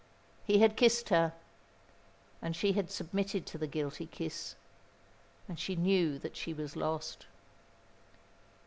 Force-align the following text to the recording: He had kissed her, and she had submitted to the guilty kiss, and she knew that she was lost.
He 0.47 0.57
had 0.61 0.75
kissed 0.77 1.09
her, 1.09 1.31
and 2.41 2.55
she 2.55 2.71
had 2.71 2.89
submitted 2.89 3.45
to 3.45 3.59
the 3.59 3.67
guilty 3.67 4.07
kiss, 4.07 4.55
and 5.47 5.59
she 5.59 5.75
knew 5.75 6.17
that 6.17 6.35
she 6.35 6.55
was 6.55 6.75
lost. 6.75 7.27